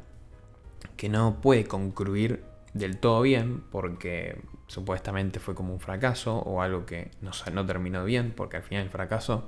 no 1.09 1.41
puede 1.41 1.65
concluir 1.65 2.43
del 2.73 2.97
todo 2.97 3.21
bien 3.21 3.63
porque 3.71 4.41
supuestamente 4.67 5.39
fue 5.39 5.55
como 5.55 5.73
un 5.73 5.79
fracaso 5.79 6.37
o 6.37 6.61
algo 6.61 6.85
que 6.85 7.11
no, 7.21 7.65
terminó 7.65 8.03
bien 8.03 8.33
porque 8.35 8.57
al 8.57 8.63
final 8.63 8.83
el 8.83 8.89
fracaso 8.89 9.47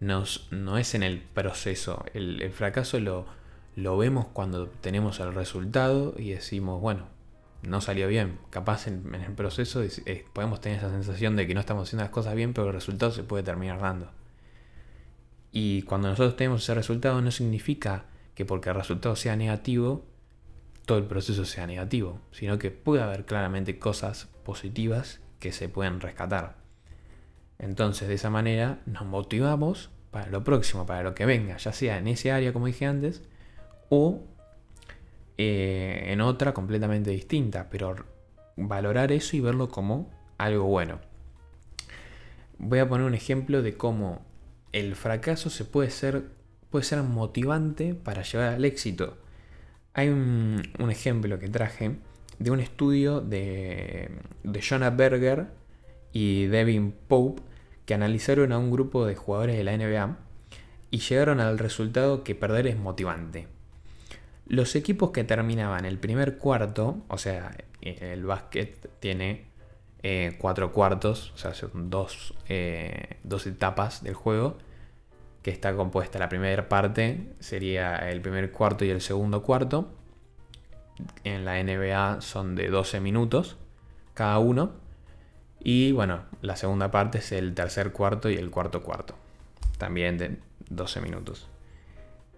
no 0.00 0.78
es 0.78 0.94
en 0.94 1.02
el 1.02 1.20
proceso, 1.20 2.04
el, 2.12 2.52
fracaso 2.52 2.98
lo 3.00 3.96
vemos 3.96 4.26
cuando 4.32 4.68
tenemos 4.68 5.20
el 5.20 5.32
resultado 5.34 6.14
y 6.18 6.30
decimos, 6.30 6.80
bueno, 6.80 7.06
no 7.66 7.80
salió 7.80 8.08
bien. 8.08 8.38
Capaz 8.50 8.86
en, 8.86 9.14
el 9.14 9.32
proceso 9.32 9.82
podemos 10.32 10.60
tener 10.60 10.78
esa 10.78 10.90
sensación 10.90 11.36
de 11.36 11.46
que 11.46 11.54
no 11.54 11.60
estamos 11.60 11.88
haciendo 11.88 12.04
las 12.04 12.12
cosas 12.12 12.34
bien, 12.34 12.52
pero 12.52 12.68
el 12.68 12.74
resultado 12.74 13.12
se 13.12 13.22
puede 13.22 13.42
terminar 13.42 13.80
dando. 13.80 14.10
Y 15.52 15.82
cuando 15.82 16.08
nosotros 16.08 16.36
tenemos 16.36 16.62
ese 16.62 16.74
resultado 16.74 17.20
no 17.20 17.30
significa 17.30 18.04
que 18.34 18.44
porque 18.44 18.70
el 18.70 18.74
resultado 18.74 19.14
sea 19.16 19.36
negativo, 19.36 20.04
todo 20.84 20.98
el 20.98 21.04
proceso 21.04 21.44
sea 21.44 21.66
negativo, 21.66 22.20
sino 22.30 22.58
que 22.58 22.70
puede 22.70 23.02
haber 23.02 23.24
claramente 23.24 23.78
cosas 23.78 24.28
positivas 24.44 25.20
que 25.38 25.52
se 25.52 25.68
pueden 25.68 26.00
rescatar. 26.00 26.56
Entonces 27.58 28.08
de 28.08 28.14
esa 28.14 28.30
manera 28.30 28.80
nos 28.86 29.04
motivamos 29.04 29.90
para 30.10 30.28
lo 30.28 30.44
próximo, 30.44 30.86
para 30.86 31.02
lo 31.02 31.14
que 31.14 31.26
venga, 31.26 31.56
ya 31.56 31.72
sea 31.72 31.98
en 31.98 32.08
ese 32.08 32.32
área 32.32 32.52
como 32.52 32.66
dije 32.66 32.86
antes, 32.86 33.22
o 33.88 34.22
eh, 35.38 36.04
en 36.08 36.20
otra 36.20 36.54
completamente 36.54 37.10
distinta, 37.10 37.68
pero 37.70 37.96
valorar 38.56 39.12
eso 39.12 39.36
y 39.36 39.40
verlo 39.40 39.68
como 39.68 40.10
algo 40.38 40.64
bueno. 40.64 41.00
Voy 42.58 42.78
a 42.78 42.88
poner 42.88 43.06
un 43.06 43.14
ejemplo 43.14 43.62
de 43.62 43.76
cómo 43.76 44.24
el 44.72 44.94
fracaso 44.94 45.50
se 45.50 45.64
puede 45.64 45.90
ser, 45.90 46.30
puede 46.70 46.84
ser 46.84 47.02
motivante 47.02 47.94
para 47.94 48.22
llegar 48.22 48.54
al 48.54 48.64
éxito. 48.64 49.18
Hay 49.94 50.08
un, 50.08 50.62
ejemplo 50.90 51.38
que 51.38 51.48
traje 51.48 51.96
de 52.38 52.50
un 52.50 52.60
estudio 52.60 53.20
de, 53.20 54.10
de 54.42 54.60
Jonah 54.60 54.90
Berger 54.90 55.46
y 56.12 56.46
Devin 56.46 56.92
Pope 56.92 57.42
que 57.86 57.94
analizaron 57.94 58.52
a 58.52 58.58
un 58.58 58.70
grupo 58.70 59.06
de 59.06 59.14
jugadores 59.14 59.56
de 59.56 59.64
la 59.64 59.76
NBA 59.76 60.16
y 60.90 60.98
llegaron 60.98 61.40
al 61.40 61.58
resultado 61.58 62.24
que 62.24 62.34
perder 62.34 62.66
es 62.66 62.76
motivante. 62.76 63.48
Los 64.46 64.76
equipos 64.76 65.10
que 65.10 65.24
terminaban 65.24 65.84
el 65.84 65.98
primer 65.98 66.38
cuarto, 66.38 67.02
o 67.08 67.18
sea, 67.18 67.56
el 67.80 68.24
básquet 68.24 68.90
tiene 69.00 69.46
eh, 70.02 70.36
cuatro 70.38 70.72
cuartos, 70.72 71.32
o 71.34 71.38
sea, 71.38 71.54
son 71.54 71.88
dos, 71.90 72.34
eh, 72.48 73.16
dos 73.22 73.46
etapas 73.46 74.02
del 74.02 74.14
juego, 74.14 74.58
que 75.44 75.50
está 75.50 75.76
compuesta. 75.76 76.18
La 76.18 76.30
primera 76.30 76.70
parte 76.70 77.34
sería 77.38 77.96
el 78.10 78.22
primer 78.22 78.50
cuarto 78.50 78.86
y 78.86 78.88
el 78.88 79.02
segundo 79.02 79.42
cuarto. 79.42 79.92
En 81.22 81.44
la 81.44 81.62
NBA 81.62 82.22
son 82.22 82.56
de 82.56 82.68
12 82.70 82.98
minutos 83.00 83.58
cada 84.14 84.38
uno. 84.38 84.72
Y 85.60 85.92
bueno, 85.92 86.22
la 86.40 86.56
segunda 86.56 86.90
parte 86.90 87.18
es 87.18 87.30
el 87.30 87.54
tercer 87.54 87.92
cuarto 87.92 88.30
y 88.30 88.36
el 88.36 88.50
cuarto 88.50 88.82
cuarto. 88.82 89.14
También 89.76 90.16
de 90.16 90.38
12 90.70 91.02
minutos. 91.02 91.46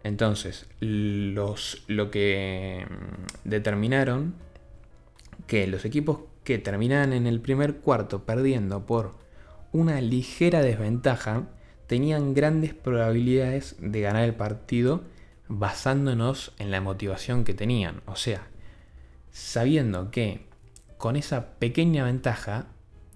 Entonces, 0.02 0.66
los, 0.80 1.84
lo 1.86 2.10
que 2.10 2.86
mm, 2.88 3.48
determinaron 3.48 4.34
que 5.46 5.68
los 5.68 5.84
equipos 5.84 6.22
que 6.42 6.58
terminaban 6.58 7.12
en 7.12 7.28
el 7.28 7.40
primer 7.40 7.76
cuarto 7.76 8.24
perdiendo 8.24 8.84
por 8.84 9.14
una 9.70 10.00
ligera 10.00 10.60
desventaja 10.60 11.44
tenían 11.86 12.34
grandes 12.34 12.74
probabilidades 12.74 13.76
de 13.78 14.00
ganar 14.00 14.24
el 14.24 14.34
partido 14.34 15.04
basándonos 15.48 16.52
en 16.58 16.70
la 16.70 16.80
motivación 16.80 17.44
que 17.44 17.54
tenían. 17.54 18.02
O 18.06 18.16
sea, 18.16 18.48
sabiendo 19.30 20.10
que 20.10 20.46
con 20.98 21.16
esa 21.16 21.58
pequeña 21.58 22.04
ventaja 22.04 22.66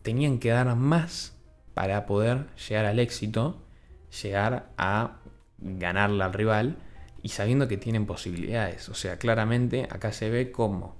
tenían 0.02 0.38
que 0.38 0.50
dar 0.50 0.74
más 0.76 1.36
para 1.74 2.06
poder 2.06 2.46
llegar 2.56 2.84
al 2.84 2.98
éxito, 2.98 3.62
llegar 4.22 4.70
a 4.76 5.18
ganarle 5.58 6.24
al 6.24 6.32
rival 6.32 6.76
y 7.22 7.30
sabiendo 7.30 7.68
que 7.68 7.76
tienen 7.76 8.06
posibilidades. 8.06 8.88
O 8.88 8.94
sea, 8.94 9.18
claramente 9.18 9.88
acá 9.90 10.12
se 10.12 10.30
ve 10.30 10.52
cómo 10.52 10.96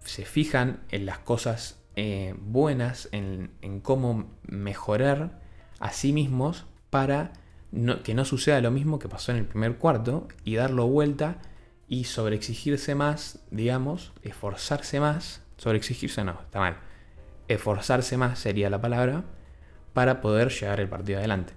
se 0.00 0.24
fijan 0.24 0.80
en 0.90 1.06
las 1.06 1.18
cosas 1.18 1.80
eh, 1.96 2.34
buenas, 2.38 3.08
en, 3.12 3.52
en, 3.62 3.80
cómo 3.80 4.30
mejorar 4.42 5.40
a 5.78 5.92
sí 5.92 6.12
mismos 6.12 6.66
para 6.94 7.32
que 8.04 8.14
no 8.14 8.24
suceda 8.24 8.60
lo 8.60 8.70
mismo 8.70 9.00
que 9.00 9.08
pasó 9.08 9.32
en 9.32 9.38
el 9.38 9.46
primer 9.46 9.78
cuarto 9.78 10.28
y 10.44 10.54
darlo 10.54 10.86
vuelta 10.86 11.38
y 11.88 12.04
sobreexigirse 12.04 12.94
más, 12.94 13.40
digamos, 13.50 14.12
esforzarse 14.22 15.00
más, 15.00 15.42
sobreexigirse 15.56 16.22
no, 16.22 16.38
está 16.40 16.60
mal, 16.60 16.76
esforzarse 17.48 18.16
más 18.16 18.38
sería 18.38 18.70
la 18.70 18.80
palabra, 18.80 19.24
para 19.92 20.20
poder 20.20 20.50
llevar 20.50 20.78
el 20.78 20.88
partido 20.88 21.18
adelante. 21.18 21.54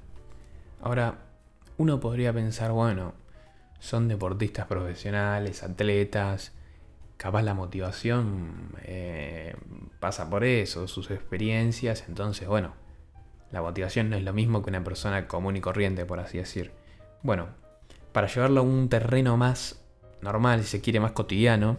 Ahora, 0.82 1.20
uno 1.78 2.00
podría 2.00 2.34
pensar, 2.34 2.72
bueno, 2.72 3.14
son 3.78 4.08
deportistas 4.08 4.66
profesionales, 4.66 5.62
atletas, 5.62 6.52
capaz 7.18 7.44
la 7.44 7.54
motivación 7.54 8.72
eh, 8.82 9.56
pasa 10.00 10.32
por 10.32 10.44
eso, 10.44 10.88
sus 10.88 11.12
experiencias, 11.12 12.06
entonces, 12.08 12.48
bueno, 12.48 12.87
la 13.52 13.62
motivación 13.62 14.10
no 14.10 14.18
es 14.18 14.24
lo 14.24 14.34
mismo 14.34 14.62
que 14.62 14.70
una 14.70 14.84
persona 14.84 15.28
común 15.28 15.56
y 15.56 15.62
corriente, 15.62 16.06
por 16.06 16.20
así 16.20 16.38
decir. 16.38 16.72
Bueno, 17.24 17.48
para 18.12 18.28
llevarlo 18.28 18.62
a 18.62 18.64
un 18.64 18.90
terreno 18.90 19.38
más 19.38 19.82
normal, 20.22 20.64
si 20.64 20.70
se 20.70 20.82
quiere, 20.82 21.00
más 21.00 21.12
cotidiano, 21.12 21.78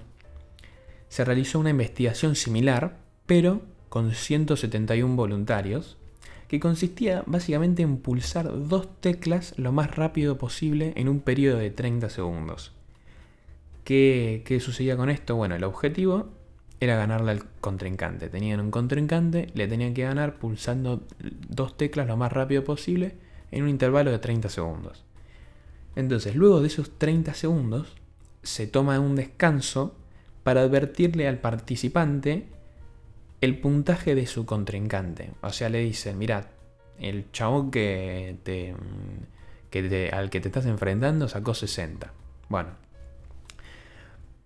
se 1.09 1.25
realizó 1.25 1.59
una 1.59 1.71
investigación 1.71 2.37
similar, 2.37 2.97
pero 3.27 3.63
con 3.89 4.13
171 4.13 5.17
voluntarios, 5.17 5.97
que 6.49 6.61
consistía 6.61 7.23
básicamente 7.27 7.83
en 7.83 7.99
pulsar 7.99 8.51
dos 8.69 8.89
teclas 9.01 9.55
lo 9.59 9.71
más 9.73 9.95
rápido 9.95 10.39
posible 10.39 10.93
en 10.97 11.09
un 11.09 11.21
periodo 11.21 11.59
de 11.59 11.71
30 11.71 12.09
segundos. 12.09 12.73
¿Qué, 13.85 14.43
¿Qué, 14.47 14.61
sucedía 14.61 14.97
con 14.97 15.11
esto? 15.11 15.37
Bueno, 15.37 15.55
el 15.55 15.65
objetivo 15.65 16.29
era 16.81 16.97
ganarle 16.97 17.33
al 17.33 17.45
contrincante. 17.61 18.29
Tenían 18.29 18.61
un 18.61 18.71
contrincante, 18.71 19.49
le 19.55 19.67
tenían 19.67 19.95
que 19.95 20.03
ganar 20.03 20.39
pulsando 20.39 21.03
dos 21.49 21.77
teclas 21.77 22.07
lo 22.07 22.17
más 22.17 22.33
rápido 22.33 22.65
posible 22.65 23.17
en 23.51 23.65
un 23.65 23.69
intervalo 23.69 24.11
de 24.11 24.19
30 24.19 24.49
segundos. 24.49 25.05
Entonces, 25.97 26.37
luego 26.37 26.61
de 26.61 26.69
esos 26.69 26.97
30 26.99 27.35
segundos, 27.35 27.97
se 28.43 28.67
toma 28.67 29.01
un 29.01 29.17
descanso 29.17 29.97
para 30.45 30.63
advertirle 30.63 31.27
al 31.27 31.39
participante 31.39 32.47
el 33.41 33.59
puntaje 33.59 34.15
de 34.15 34.27
su 34.27 34.47
contrincante. 34.47 35.33
O 35.43 35.51
sea, 35.51 35.69
le 35.69 35.81
dicen, 35.81 36.19
mira, 36.19 36.51
el 37.01 37.31
chabón 37.33 37.71
que 37.71 38.37
te, 38.43 38.75
que 39.71 40.11
al 40.13 40.31
que 40.31 40.41
te 40.41 40.49
estás 40.49 40.67
enfrentando 40.67 41.29
sacó 41.29 41.55
60. 41.55 42.13
Bueno, 42.49 42.71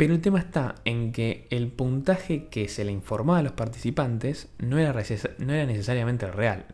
pero 0.02 0.14
el 0.14 0.20
tema 0.20 0.40
está 0.40 0.74
en 0.84 1.12
que 1.12 1.46
el 1.50 1.68
puntaje 1.68 2.48
que 2.48 2.66
se 2.66 2.84
le 2.84 2.90
informaba 2.90 3.38
a 3.38 3.42
los 3.42 3.52
participantes 3.52 4.48
no 4.58 4.80
era, 4.80 4.92
no 5.38 5.52
era 5.52 5.64
necesariamente 5.64 6.28
real. 6.28 6.66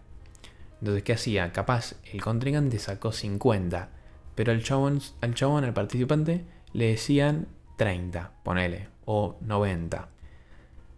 Entonces, 0.80 1.02
¿qué 1.02 1.12
hacía? 1.12 1.52
Capaz 1.52 1.96
el 2.10 2.22
contrincante 2.22 2.78
sacó 2.78 3.12
50, 3.12 3.90
pero 4.34 4.50
al 4.50 4.62
chabón, 4.62 5.02
al 5.20 5.34
chabón, 5.34 5.64
al 5.64 5.74
participante, 5.74 6.46
le 6.72 6.86
decían 6.86 7.48
30, 7.76 8.32
ponele, 8.44 8.88
o 9.04 9.36
90. 9.42 10.08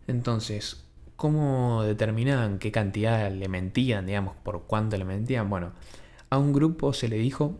Entonces, 0.07 0.85
¿cómo 1.17 1.83
determinaban 1.83 2.61
qué 2.61 2.71
cantidad 2.71 3.29
le 3.33 3.49
mentían, 3.49 4.07
digamos, 4.07 4.37
por 4.37 4.63
cuánto 4.69 4.97
le 4.97 5.05
mentían? 5.05 5.51
Bueno, 5.51 5.73
a 6.31 6.39
un 6.39 6.53
grupo 6.53 6.93
se 6.93 7.09
le 7.09 7.17
dijo 7.17 7.59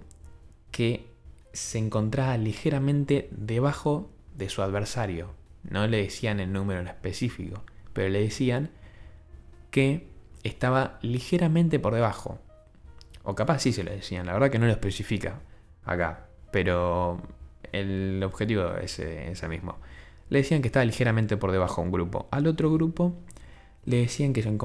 que 0.71 1.11
se 1.53 1.79
encontraba 1.79 2.37
ligeramente 2.37 3.29
debajo 3.33 4.13
de 4.41 4.49
su 4.49 4.63
adversario. 4.63 5.35
No 5.63 5.87
le 5.87 5.99
decían 5.99 6.41
el 6.41 6.53
número 6.53 6.81
en 6.81 6.89
específico, 6.89 7.63
pero 7.93 8.09
le 8.09 8.21
decían 8.21 8.71
que 9.71 10.09
estaba 10.43 10.99
ligeramente 11.03 11.79
por 11.79 11.95
debajo. 11.95 12.39
O 13.23 13.35
capaz 13.35 13.61
sí 13.61 13.73
se 13.73 13.85
lo 13.85 13.93
decían, 13.93 14.27
la 14.27 14.33
verdad 14.33 14.51
que 14.51 14.59
no 14.59 14.67
lo 14.67 14.73
especifica 14.73 15.41
acá. 15.85 16.27
Pero 16.51 17.21
el 17.71 18.23
objetivo 18.25 18.75
es 18.77 18.99
ese 18.99 19.49
mismo. 19.49 19.79
Le 20.31 20.39
decían 20.39 20.63
que 20.63 20.69
estaba 20.69 20.85
ligeramente 20.85 21.37
por 21.37 21.53
debajo 21.53 21.83
de 21.83 21.87
un 21.87 21.93
grupo. 21.93 22.27
Al 22.31 22.47
otro 22.47 22.73
grupo 22.73 23.15
le 23.85 23.99
decían 23.99 24.33
que 24.33 24.43
se, 24.43 24.57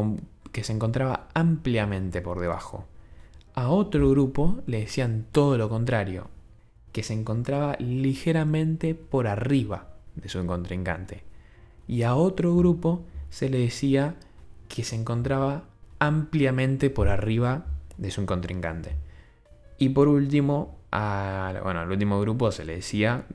que 0.51 0.63
se 0.63 0.73
encontraba 0.73 1.27
ampliamente 1.33 2.21
por 2.21 2.39
debajo. 2.39 2.85
A 3.53 3.69
otro 3.69 4.09
grupo 4.09 4.61
le 4.65 4.79
decían 4.79 5.25
todo 5.31 5.57
lo 5.57 5.69
contrario, 5.69 6.29
que 6.95 7.03
se 7.03 7.13
encontraba 7.13 7.75
ligeramente 7.77 8.95
por 8.95 9.27
arriba 9.27 9.89
de 10.15 10.29
su 10.29 10.45
contrincante. 10.47 11.23
Y 11.89 12.03
a 12.03 12.15
otro 12.15 12.55
grupo 12.55 13.03
se 13.29 13.49
le 13.49 13.57
decía 13.57 14.15
que 14.69 14.85
se 14.85 14.95
encontraba 14.95 15.65
ampliamente 15.99 16.89
por 16.89 17.09
arriba 17.09 17.65
de 17.97 18.11
su 18.11 18.25
contrincante. 18.25 18.95
Y 19.77 19.89
por 19.89 20.07
último, 20.07 20.79
bueno, 20.89 21.81
al 21.81 21.91
último 21.91 22.21
grupo 22.21 22.53
se 22.53 22.63
le 22.63 22.77
decía, 22.77 23.25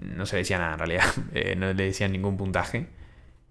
no 0.00 0.26
se 0.26 0.34
le 0.34 0.40
decía 0.40 0.58
nada 0.58 0.72
en 0.72 0.78
realidad, 0.80 1.04
eh, 1.34 1.54
no 1.54 1.72
le 1.72 1.84
decían 1.84 2.10
ningún 2.10 2.36
puntaje, 2.36 2.88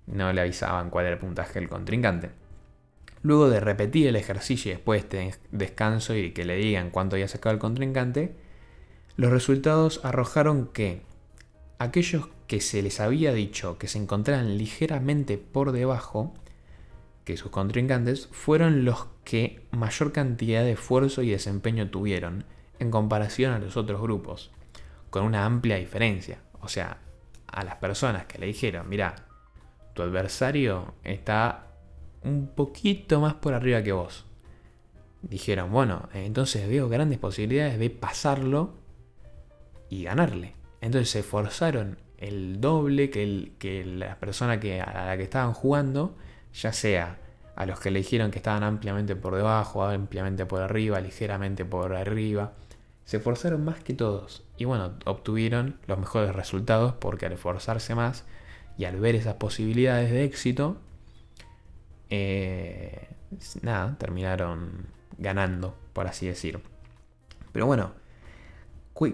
no 0.07 0.33
le 0.33 0.41
avisaban 0.41 0.89
cuál 0.89 1.05
era 1.05 1.13
el 1.13 1.21
puntaje 1.21 1.61
del 1.61 1.69
contrincante. 1.69 2.31
Luego 3.21 3.49
de 3.49 3.61
repetir 3.61 4.07
el 4.07 4.17
ejercicio 4.17 4.73
y 4.73 4.75
después 4.75 5.07
de 5.07 5.33
descanso 5.53 6.13
y 6.15 6.31
que 6.31 6.43
le 6.43 6.57
digan 6.57 6.89
cuánto 6.89 7.15
había 7.15 7.29
sacado 7.29 7.53
el 7.53 7.59
contrincante, 7.59 8.45
los 9.17 9.31
resultados 9.31 9.99
arrojaron 10.03 10.67
que 10.67 11.01
aquellos 11.79 12.29
que 12.47 12.61
se 12.61 12.81
les 12.81 12.99
había 12.99 13.33
dicho 13.33 13.77
que 13.77 13.87
se 13.87 13.97
encontraban 13.97 14.57
ligeramente 14.57 15.37
por 15.37 15.71
debajo 15.71 16.33
que 17.25 17.35
sus 17.35 17.51
contrincantes 17.51 18.29
fueron 18.31 18.85
los 18.85 19.07
que 19.25 19.67
mayor 19.71 20.13
cantidad 20.13 20.63
de 20.63 20.73
esfuerzo 20.73 21.23
y 21.23 21.31
desempeño 21.31 21.89
tuvieron 21.89 22.45
en 22.79 22.91
comparación 22.91 23.51
a 23.51 23.59
los 23.59 23.75
otros 23.75 24.01
grupos, 24.01 24.51
con 25.09 25.25
una 25.25 25.45
amplia 25.45 25.75
diferencia. 25.77 26.39
O 26.61 26.69
sea, 26.69 26.99
a 27.47 27.65
las 27.65 27.75
personas 27.75 28.27
que 28.27 28.37
le 28.37 28.45
dijeron, 28.45 28.87
mira, 28.87 29.15
tu 29.93 30.03
adversario 30.03 30.93
está 31.03 31.67
un 32.23 32.47
poquito 32.47 33.19
más 33.19 33.33
por 33.33 33.53
arriba 33.53 33.83
que 33.83 33.91
vos. 33.91 34.25
Dijeron, 35.23 35.71
bueno, 35.71 36.07
entonces 36.13 36.69
veo 36.69 36.87
grandes 36.87 37.17
posibilidades 37.17 37.79
de 37.79 37.89
pasarlo 37.89 38.86
y 39.89 40.03
ganarle. 40.03 40.55
Entonces 40.81 41.09
se 41.09 41.19
esforzaron 41.19 41.97
el 42.17 42.59
doble 42.59 43.09
que, 43.09 43.23
el, 43.23 43.53
que 43.59 43.85
la 43.85 44.19
persona 44.19 44.59
que, 44.59 44.81
a 44.81 45.05
la 45.05 45.17
que 45.17 45.23
estaban 45.23 45.53
jugando, 45.53 46.15
ya 46.53 46.73
sea 46.73 47.17
a 47.55 47.65
los 47.65 47.79
que 47.79 47.89
le 47.89 47.99
dijeron 47.99 48.29
que 48.31 48.37
estaban 48.37 48.63
ampliamente 48.63 49.15
por 49.15 49.35
debajo, 49.35 49.83
ampliamente 49.83 50.45
por 50.45 50.61
arriba, 50.61 50.99
ligeramente 50.99 51.65
por 51.65 51.95
arriba. 51.95 52.53
Se 53.05 53.17
esforzaron 53.17 53.65
más 53.65 53.83
que 53.83 53.93
todos 53.93 54.43
y 54.57 54.65
bueno, 54.65 54.93
obtuvieron 55.05 55.79
los 55.87 55.97
mejores 55.97 56.35
resultados 56.35 56.93
porque 56.99 57.25
al 57.25 57.33
esforzarse 57.33 57.95
más 57.95 58.25
y 58.77 58.85
al 58.85 58.99
ver 58.99 59.15
esas 59.15 59.35
posibilidades 59.35 60.11
de 60.11 60.23
éxito, 60.23 60.77
eh, 62.09 63.09
nada, 63.61 63.97
terminaron 63.97 64.87
ganando, 65.17 65.75
por 65.93 66.07
así 66.07 66.27
decir. 66.27 66.59
Pero 67.51 67.65
bueno, 67.65 67.93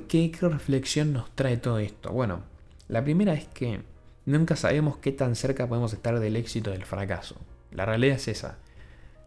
¿qué, 0.07 0.31
reflexión 0.41 1.13
nos 1.13 1.29
trae 1.35 1.57
todo 1.57 1.79
esto? 1.79 2.11
Bueno, 2.11 2.43
la 2.87 3.03
primera 3.03 3.33
es 3.33 3.47
que 3.47 3.81
nunca 4.25 4.55
sabemos 4.55 4.97
qué 4.97 5.11
tan 5.11 5.35
cerca 5.35 5.67
podemos 5.67 5.93
estar 5.93 6.19
del 6.19 6.35
éxito 6.35 6.71
del 6.71 6.85
fracaso. 6.85 7.35
La 7.71 7.85
realidad 7.85 8.15
es 8.15 8.27
esa. 8.27 8.57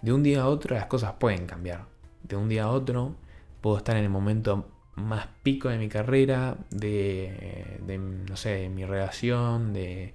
De 0.02 0.12
un 0.12 0.22
día 0.22 0.42
a 0.42 0.48
otro 0.48 0.74
las 0.74 0.86
cosas 0.86 1.14
pueden 1.18 1.46
cambiar. 1.46 1.84
De 2.22 2.36
un 2.36 2.48
día 2.48 2.64
a 2.64 2.70
otro 2.70 3.16
puedo 3.60 3.78
estar 3.78 3.96
en 3.96 4.04
el 4.04 4.10
momento 4.10 4.68
más 4.94 5.28
pico 5.42 5.68
de 5.68 5.78
mi 5.78 5.88
carrera, 5.88 6.56
de, 6.70 7.78
de 7.86 7.98
no 7.98 8.36
sé, 8.36 8.50
de 8.50 8.68
mi 8.68 8.84
relación, 8.84 9.72
de, 9.72 10.14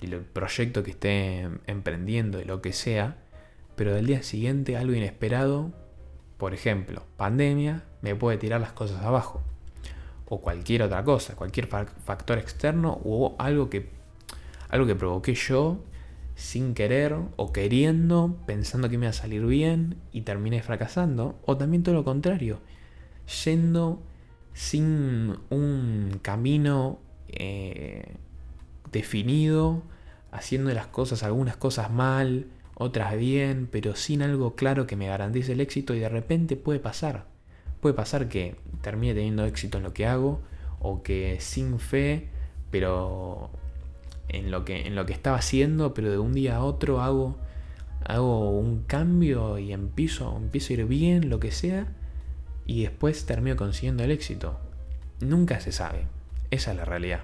el 0.00 0.20
proyecto 0.20 0.82
que 0.82 0.90
esté 0.90 1.48
emprendiendo, 1.66 2.38
de 2.38 2.44
lo 2.44 2.60
que 2.60 2.72
sea, 2.72 3.16
pero 3.76 3.94
del 3.94 4.06
día 4.06 4.22
siguiente 4.22 4.76
algo 4.76 4.94
inesperado, 4.94 5.72
por 6.36 6.54
ejemplo, 6.54 7.04
pandemia, 7.16 7.84
me 8.02 8.14
puede 8.14 8.36
tirar 8.36 8.60
las 8.60 8.72
cosas 8.72 9.02
abajo. 9.04 9.42
O 10.26 10.40
cualquier 10.40 10.82
otra 10.82 11.04
cosa, 11.04 11.36
cualquier 11.36 11.66
factor 11.66 12.38
externo 12.38 13.00
o 13.04 13.36
algo 13.38 13.68
que, 13.68 13.90
algo 14.68 14.86
que 14.86 14.94
provoqué 14.94 15.34
yo 15.34 15.78
sin 16.34 16.74
querer 16.74 17.14
o 17.36 17.52
queriendo, 17.52 18.36
pensando 18.46 18.88
que 18.88 18.98
me 18.98 19.06
iba 19.06 19.10
a 19.10 19.14
salir 19.14 19.44
bien 19.44 19.96
y 20.12 20.22
terminé 20.22 20.62
fracasando. 20.62 21.38
O 21.44 21.56
también 21.56 21.82
todo 21.82 21.94
lo 21.94 22.04
contrario, 22.04 22.60
yendo 23.44 24.02
sin 24.54 25.36
un 25.50 26.18
camino 26.22 26.98
eh, 27.28 28.14
definido, 28.90 29.82
haciendo 30.30 30.72
las 30.72 30.86
cosas, 30.86 31.22
algunas 31.22 31.56
cosas 31.56 31.90
mal, 31.90 32.46
otras 32.74 33.16
bien, 33.16 33.68
pero 33.70 33.94
sin 33.94 34.22
algo 34.22 34.54
claro 34.54 34.86
que 34.86 34.96
me 34.96 35.06
garantice 35.06 35.52
el 35.52 35.60
éxito 35.60 35.94
y 35.94 36.00
de 36.00 36.08
repente 36.08 36.56
puede 36.56 36.80
pasar. 36.80 37.26
Puede 37.82 37.94
pasar 37.94 38.30
que 38.30 38.56
termine 38.80 39.12
teniendo 39.12 39.44
éxito 39.44 39.76
en 39.76 39.84
lo 39.84 39.92
que 39.92 40.06
hago 40.06 40.40
o 40.80 41.02
que 41.02 41.36
sin 41.40 41.78
fe, 41.78 42.30
pero 42.70 43.50
en 44.28 44.50
lo 44.50 44.64
que, 44.64 44.86
en 44.86 44.94
lo 44.94 45.04
que 45.04 45.12
estaba 45.12 45.36
haciendo, 45.36 45.92
pero 45.92 46.10
de 46.10 46.18
un 46.18 46.32
día 46.32 46.56
a 46.56 46.64
otro 46.64 47.02
hago, 47.02 47.36
hago 48.06 48.58
un 48.58 48.84
cambio 48.84 49.58
y 49.58 49.74
empiezo, 49.74 50.34
empiezo 50.34 50.72
a 50.72 50.76
ir 50.76 50.86
bien, 50.86 51.28
lo 51.28 51.38
que 51.38 51.50
sea, 51.50 51.92
y 52.64 52.80
después 52.80 53.26
termino 53.26 53.56
consiguiendo 53.56 54.02
el 54.02 54.10
éxito. 54.10 54.58
Nunca 55.20 55.60
se 55.60 55.72
sabe. 55.72 56.06
Esa 56.50 56.70
es 56.70 56.78
la 56.78 56.86
realidad 56.86 57.20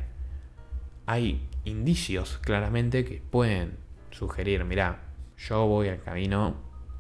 hay 1.09 1.41
indicios 1.65 2.39
claramente 2.43 3.03
que 3.07 3.23
pueden 3.31 3.79
sugerir, 4.11 4.67
mira, 4.67 5.01
yo 5.39 5.67
voy 5.67 5.89
al 5.89 6.03
camino 6.03 6.57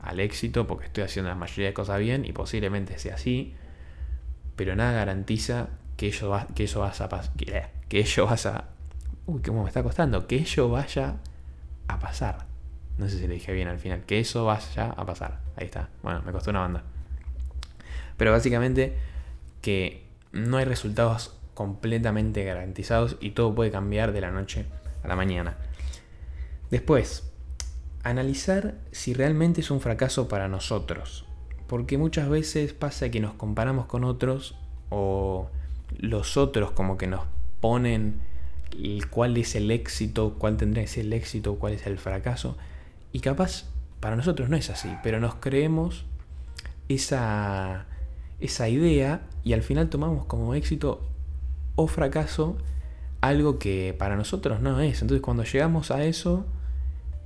al 0.08 0.20
éxito 0.20 0.66
porque 0.66 0.86
estoy 0.86 1.04
haciendo 1.04 1.28
la 1.28 1.34
mayoría 1.34 1.66
de 1.66 1.74
cosas 1.74 2.00
bien 2.00 2.24
y 2.24 2.32
posiblemente 2.32 2.98
sea 2.98 3.14
así, 3.14 3.54
pero 4.56 4.74
nada 4.74 4.92
garantiza 4.92 5.68
que 5.96 6.06
ello, 6.06 6.30
va, 6.30 6.46
que 6.54 6.64
eso 6.64 6.80
vas 6.80 7.00
a 7.00 7.08
que, 7.36 7.66
que 7.88 7.98
ello 8.00 8.26
vas 8.26 8.46
a 8.46 8.68
uy, 9.26 9.42
cómo 9.42 9.62
me 9.62 9.68
está 9.68 9.82
costando, 9.82 10.26
que 10.26 10.36
ello 10.36 10.70
vaya 10.70 11.16
a 11.86 11.98
pasar. 11.98 12.46
No 12.96 13.08
sé 13.08 13.18
si 13.18 13.28
le 13.28 13.34
dije 13.34 13.52
bien 13.52 13.68
al 13.68 13.78
final, 13.78 14.04
que 14.04 14.18
eso 14.18 14.46
vaya 14.46 14.90
a 14.90 15.04
pasar. 15.04 15.40
Ahí 15.56 15.66
está. 15.66 15.90
Bueno, 16.02 16.22
me 16.24 16.32
costó 16.32 16.50
una 16.50 16.60
banda. 16.60 16.82
Pero 18.16 18.32
básicamente 18.32 18.96
que 19.60 20.06
no 20.32 20.56
hay 20.56 20.64
resultados 20.64 21.36
completamente 21.52 22.42
garantizados 22.44 23.16
y 23.20 23.30
todo 23.30 23.54
puede 23.54 23.70
cambiar 23.70 24.12
de 24.12 24.22
la 24.22 24.30
noche 24.30 24.64
a 25.04 25.08
la 25.08 25.16
mañana. 25.16 25.58
Después, 26.70 27.27
analizar 28.02 28.74
si 28.92 29.14
realmente 29.14 29.61
es 29.61 29.70
un 29.70 29.80
fracaso 29.80 30.28
para 30.28 30.48
nosotros. 30.48 31.24
Porque 31.66 31.98
muchas 31.98 32.28
veces 32.28 32.72
pasa 32.72 33.11
que 33.11 33.20
nos 33.20 33.34
comparamos 33.34 33.87
con 33.87 34.04
otros 34.04 34.56
o 34.90 35.50
los 35.98 36.37
otros 36.37 36.70
como 36.70 36.96
que 36.96 37.06
nos 37.06 37.22
ponen 37.61 38.20
cuál 39.11 39.37
es 39.37 39.54
el 39.54 39.70
éxito, 39.70 40.37
cuál 40.38 40.56
tendría 40.56 40.84
que 40.84 40.88
ser 40.88 41.04
el 41.06 41.12
éxito, 41.12 41.56
cuál 41.56 41.74
es 41.74 41.87
el 41.87 41.98
fracaso. 41.98 42.56
Y 43.12 43.20
capaz 43.20 43.64
para 44.00 44.16
nosotros 44.16 44.48
no 44.48 44.56
es 44.56 44.70
así, 44.70 44.90
pero 45.02 45.20
nos 45.20 45.37
creemos 45.37 46.04
esa, 46.88 47.87
esa 48.40 48.68
idea 48.68 49.22
y 49.44 49.52
al 49.52 49.62
final 49.62 49.88
tomamos 49.88 50.24
como 50.26 50.54
éxito 50.54 51.02
o 51.74 51.87
fracaso 51.87 52.56
algo 53.20 53.58
que 53.58 53.94
para 53.98 54.16
nosotros 54.16 54.61
no 54.61 54.80
es. 54.80 55.02
Entonces 55.02 55.22
cuando 55.22 55.44
llegamos 55.44 55.90
a 55.90 56.04
eso, 56.04 56.46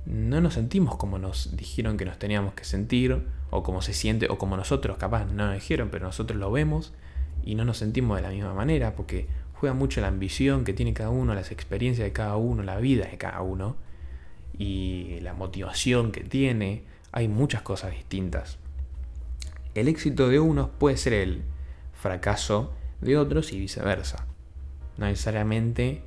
no 0.05 0.41
nos 0.41 0.55
sentimos 0.55 0.97
como 0.97 1.17
nos 1.17 1.55
dijeron 1.55 1.97
que 1.97 2.05
nos 2.05 2.19
teníamos 2.19 2.53
que 2.53 2.63
sentir, 2.63 3.25
o 3.49 3.63
como 3.63 3.81
se 3.81 3.93
siente, 3.93 4.27
o 4.29 4.37
como 4.37 4.57
nosotros 4.57 4.97
capaz 4.97 5.25
no 5.25 5.45
nos 5.45 5.53
dijeron, 5.53 5.89
pero 5.91 6.05
nosotros 6.05 6.39
lo 6.39 6.51
vemos 6.51 6.93
y 7.43 7.55
no 7.55 7.65
nos 7.65 7.77
sentimos 7.77 8.17
de 8.17 8.23
la 8.23 8.29
misma 8.29 8.53
manera, 8.53 8.95
porque 8.95 9.27
juega 9.53 9.73
mucho 9.73 10.01
la 10.01 10.07
ambición 10.07 10.63
que 10.63 10.73
tiene 10.73 10.93
cada 10.93 11.09
uno, 11.09 11.35
las 11.35 11.51
experiencias 11.51 12.05
de 12.05 12.11
cada 12.11 12.35
uno, 12.37 12.63
la 12.63 12.77
vida 12.77 13.05
de 13.05 13.17
cada 13.17 13.41
uno, 13.41 13.75
y 14.57 15.19
la 15.21 15.33
motivación 15.33 16.11
que 16.11 16.23
tiene. 16.23 16.83
Hay 17.11 17.27
muchas 17.27 17.61
cosas 17.61 17.91
distintas. 17.91 18.59
El 19.75 19.87
éxito 19.87 20.29
de 20.29 20.39
unos 20.39 20.69
puede 20.69 20.97
ser 20.97 21.13
el 21.13 21.43
fracaso 21.93 22.73
de 23.01 23.17
otros 23.17 23.51
y 23.53 23.59
viceversa 23.59 24.27
no 24.97 25.05
necesariamente, 25.07 26.03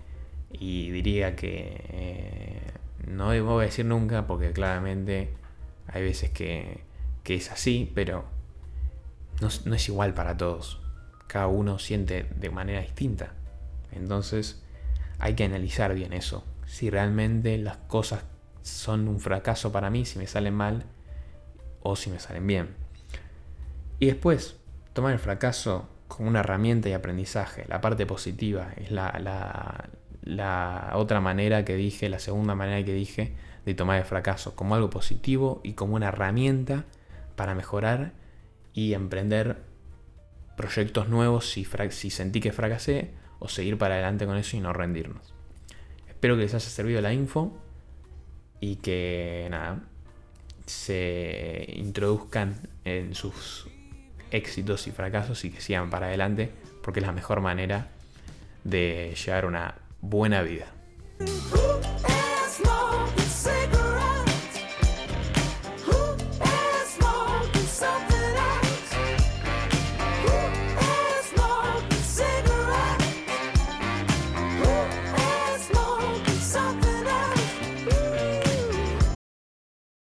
y 0.53 0.91
diría 0.91 1.37
que 1.37 1.81
eh, 1.89 2.66
no 3.07 3.31
a 3.31 3.63
decir 3.63 3.85
nunca 3.85 4.27
porque 4.27 4.53
claramente 4.53 5.33
hay 5.87 6.03
veces 6.03 6.31
que, 6.31 6.85
es 7.25 7.51
así, 7.51 7.91
pero 7.95 8.25
no, 9.41 9.49
no, 9.65 9.75
es 9.75 9.89
igual 9.89 10.15
para 10.15 10.37
todos. 10.37 10.81
Cada 11.27 11.49
uno 11.49 11.79
siente 11.79 12.27
de 12.37 12.51
manera 12.51 12.81
distinta. 12.81 13.33
Entonces 13.93 14.63
hay 15.19 15.35
que 15.35 15.45
analizar 15.45 15.95
bien 15.95 16.13
eso. 16.13 16.45
Si 16.67 16.91
realmente 16.91 17.59
las 17.59 17.77
cosas 17.77 18.25
son 18.63 19.09
un 19.09 19.21
fracaso 19.21 19.73
para 19.73 19.91
mí, 19.91 20.05
si 20.05 20.19
me 20.19 20.27
salen 20.27 20.55
mal 20.55 20.85
o 21.83 21.97
si 21.97 22.11
me 22.11 22.19
salen 22.19 22.47
bien. 22.47 22.75
Y 23.99 24.07
después, 24.07 24.57
tomar 24.93 25.13
el 25.13 25.19
fracaso 25.19 25.89
como 26.09 26.29
una 26.29 26.41
herramienta 26.41 26.89
de 26.89 26.95
aprendizaje. 26.95 27.65
La 27.69 27.81
parte 27.81 28.07
positiva 28.07 28.73
es 28.77 28.91
la, 28.91 29.19
la, 29.21 29.89
otra 30.95 31.21
manera 31.21 31.65
que 31.65 31.77
dije, 31.77 32.09
la 32.09 32.19
segunda 32.19 32.55
manera 32.55 32.85
que 32.85 32.93
dije 32.93 33.35
de 33.65 33.75
tomar 33.75 33.99
el 33.99 34.05
fracaso, 34.05 34.55
como 34.55 34.75
algo 34.75 34.91
positivo 34.91 35.61
y 35.65 35.73
como 35.75 35.95
una 35.95 36.09
herramienta 36.09 36.85
para 37.37 37.55
mejorar 37.55 38.13
y 38.73 38.95
emprender 38.95 39.63
proyectos 40.57 41.09
nuevos 41.09 41.51
si, 41.51 41.67
si 41.91 42.11
sentí 42.11 42.41
que 42.41 42.53
fracasé 42.53 43.13
o 43.39 43.49
seguir 43.49 43.79
para 43.79 43.95
adelante 43.95 44.27
con 44.27 44.37
eso 44.37 44.57
y 44.57 44.61
no 44.61 44.73
rendirnos. 44.73 45.35
Espero 46.09 46.37
que 46.37 46.43
les 46.43 46.55
haya 46.55 46.71
servido 46.71 47.01
la 47.01 47.13
info 47.13 47.57
y 48.61 48.77
que 48.77 49.49
nada, 49.51 49.83
se 50.67 51.67
introduzcan 51.77 52.69
en 52.85 53.15
sus 53.15 53.69
éxitos 54.31 54.87
y 54.87 54.91
fracasos 54.91 55.45
y 55.45 55.51
que 55.51 55.61
sigan 55.61 55.91
para 55.91 56.07
adelante 56.07 56.51
porque 56.83 57.01
es 57.01 57.07
la 57.07 57.13
mejor 57.13 57.41
manera 57.41 57.91
de 58.65 59.15
llevar 59.15 59.47
una 59.47 59.75
buena 60.09 60.43
vida. 60.43 60.67